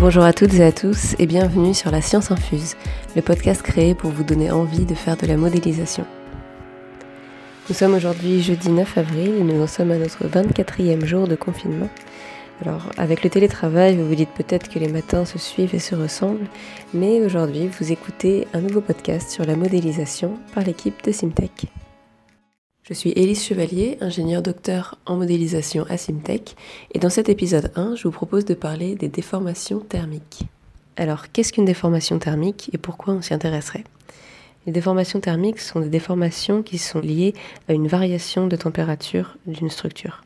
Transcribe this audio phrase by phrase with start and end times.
[0.00, 2.74] Bonjour à toutes et à tous et bienvenue sur La Science Infuse,
[3.14, 6.06] le podcast créé pour vous donner envie de faire de la modélisation.
[7.68, 11.36] Nous sommes aujourd'hui jeudi 9 avril et nous en sommes à notre 24e jour de
[11.36, 11.90] confinement.
[12.64, 15.94] Alors avec le télétravail, vous vous dites peut-être que les matins se suivent et se
[15.94, 16.48] ressemblent,
[16.94, 21.66] mais aujourd'hui vous écoutez un nouveau podcast sur la modélisation par l'équipe de Simtech.
[22.90, 26.56] Je suis Élise Chevalier, ingénieure docteur en modélisation à Simtech,
[26.92, 30.42] et dans cet épisode 1, je vous propose de parler des déformations thermiques.
[30.96, 33.84] Alors, qu'est-ce qu'une déformation thermique et pourquoi on s'y intéresserait?
[34.66, 37.32] Les déformations thermiques sont des déformations qui sont liées
[37.68, 40.24] à une variation de température d'une structure.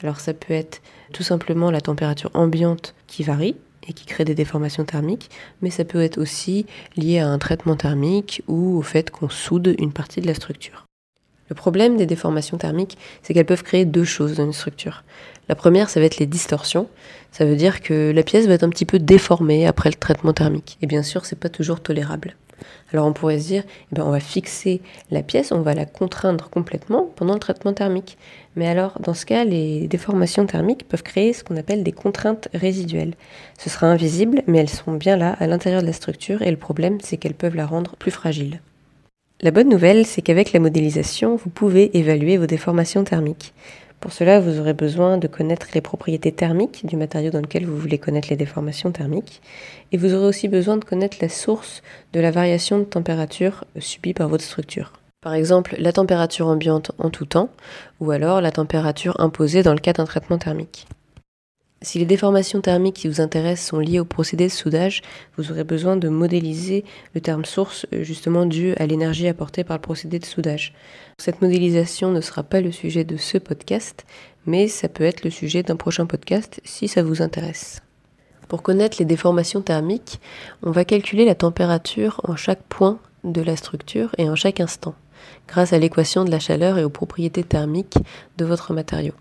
[0.00, 3.56] Alors, ça peut être tout simplement la température ambiante qui varie,
[3.88, 5.28] et qui crée des déformations thermiques,
[5.60, 9.74] mais ça peut être aussi lié à un traitement thermique ou au fait qu'on soude
[9.78, 10.86] une partie de la structure.
[11.48, 15.04] Le problème des déformations thermiques, c'est qu'elles peuvent créer deux choses dans une structure.
[15.48, 16.88] La première, ça va être les distorsions.
[17.30, 20.32] Ça veut dire que la pièce va être un petit peu déformée après le traitement
[20.32, 20.76] thermique.
[20.82, 22.36] Et bien sûr, c'est pas toujours tolérable.
[22.92, 25.84] Alors on pourrait se dire, eh ben, on va fixer la pièce, on va la
[25.84, 28.16] contraindre complètement pendant le traitement thermique.
[28.54, 32.48] Mais alors, dans ce cas, les déformations thermiques peuvent créer ce qu'on appelle des contraintes
[32.54, 33.14] résiduelles.
[33.58, 36.56] Ce sera invisible, mais elles sont bien là, à l'intérieur de la structure, et le
[36.56, 38.60] problème, c'est qu'elles peuvent la rendre plus fragile.
[39.42, 43.52] La bonne nouvelle, c'est qu'avec la modélisation, vous pouvez évaluer vos déformations thermiques.
[44.00, 47.76] Pour cela, vous aurez besoin de connaître les propriétés thermiques du matériau dans lequel vous
[47.76, 49.42] voulez connaître les déformations thermiques.
[49.92, 51.82] Et vous aurez aussi besoin de connaître la source
[52.14, 54.94] de la variation de température subie par votre structure.
[55.20, 57.50] Par exemple, la température ambiante en tout temps,
[58.00, 60.86] ou alors la température imposée dans le cas d'un traitement thermique.
[61.82, 65.02] Si les déformations thermiques qui vous intéressent sont liées au procédé de soudage,
[65.36, 66.84] vous aurez besoin de modéliser
[67.14, 70.72] le terme source euh, justement dû à l'énergie apportée par le procédé de soudage.
[71.18, 74.06] Cette modélisation ne sera pas le sujet de ce podcast,
[74.46, 77.82] mais ça peut être le sujet d'un prochain podcast si ça vous intéresse.
[78.48, 80.20] Pour connaître les déformations thermiques,
[80.62, 84.94] on va calculer la température en chaque point de la structure et en chaque instant,
[85.46, 87.98] grâce à l'équation de la chaleur et aux propriétés thermiques
[88.38, 89.12] de votre matériau.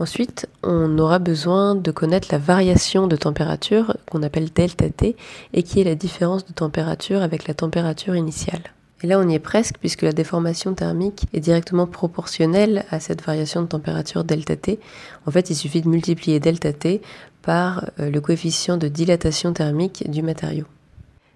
[0.00, 5.16] Ensuite, on aura besoin de connaître la variation de température qu'on appelle delta T
[5.52, 8.62] et qui est la différence de température avec la température initiale.
[9.02, 13.22] Et là, on y est presque puisque la déformation thermique est directement proportionnelle à cette
[13.24, 14.78] variation de température delta T.
[15.26, 17.00] En fait, il suffit de multiplier delta T
[17.40, 20.66] par euh, le coefficient de dilatation thermique du matériau.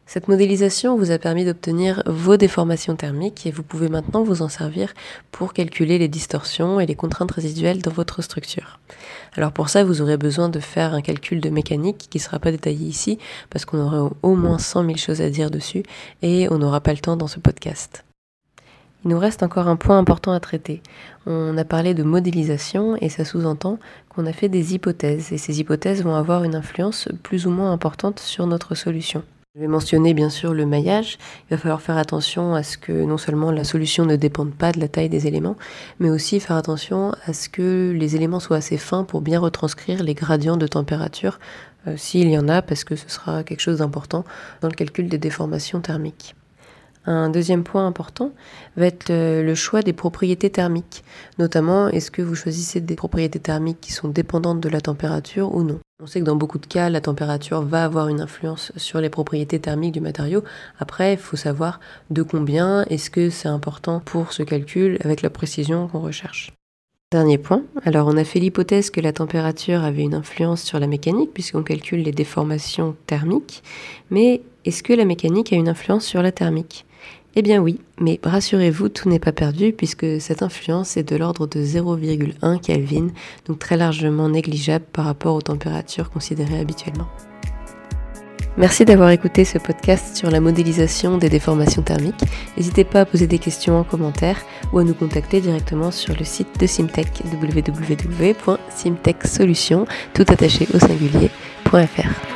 [0.07, 4.51] Cette modélisation vous a permis d'obtenir vos déformations thermiques et vous pouvez maintenant vous en
[4.51, 4.93] servir
[5.33, 8.79] pour calculer les distorsions et les contraintes résiduelles dans votre structure.
[9.35, 12.39] Alors pour ça, vous aurez besoin de faire un calcul de mécanique qui ne sera
[12.39, 15.83] pas détaillé ici parce qu'on aurait au moins 100 000 choses à dire dessus
[16.21, 18.05] et on n'aura pas le temps dans ce podcast.
[19.05, 20.83] Il nous reste encore un point important à traiter.
[21.27, 23.79] On a parlé de modélisation et ça sous-entend
[24.09, 27.73] qu'on a fait des hypothèses et ces hypothèses vont avoir une influence plus ou moins
[27.73, 29.23] importante sur notre solution.
[29.57, 31.17] Je vais mentionner bien sûr le maillage.
[31.45, 34.73] Il va falloir faire attention à ce que non seulement la solution ne dépende pas
[34.73, 35.55] de la taille des éléments,
[36.01, 40.03] mais aussi faire attention à ce que les éléments soient assez fins pour bien retranscrire
[40.03, 41.39] les gradients de température,
[41.87, 44.25] euh, s'il y en a, parce que ce sera quelque chose d'important
[44.61, 46.35] dans le calcul des déformations thermiques.
[47.07, 48.33] Un deuxième point important
[48.77, 51.05] va être le choix des propriétés thermiques.
[51.39, 55.63] Notamment, est-ce que vous choisissez des propriétés thermiques qui sont dépendantes de la température ou
[55.63, 55.79] non?
[56.05, 59.09] On sait que dans beaucoup de cas, la température va avoir une influence sur les
[59.09, 60.45] propriétés thermiques du matériau.
[60.79, 65.31] Après, il faut savoir de combien est-ce que c'est important pour ce calcul avec la
[65.31, 66.53] précision qu'on recherche.
[67.11, 70.89] Dernier point, alors on a fait l'hypothèse que la température avait une influence sur la
[70.89, 73.63] mécanique puisqu'on calcule les déformations thermiques,
[74.11, 76.85] mais est-ce que la mécanique a une influence sur la thermique?
[77.37, 81.47] Eh bien oui, mais rassurez-vous, tout n'est pas perdu puisque cette influence est de l'ordre
[81.47, 83.09] de 0,1 Kelvin,
[83.47, 87.09] donc très largement négligeable par rapport aux températures considérées habituellement.
[88.57, 92.23] Merci d'avoir écouté ce podcast sur la modélisation des déformations thermiques.
[92.57, 94.41] N'hésitez pas à poser des questions en commentaire
[94.73, 102.34] ou à nous contacter directement sur le site de Simtech www.simtechsolutions tout attaché au singulier.fr.